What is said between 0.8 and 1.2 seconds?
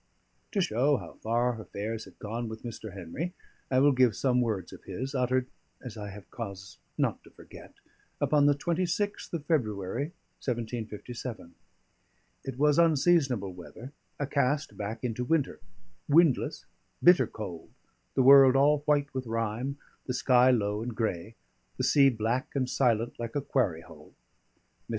how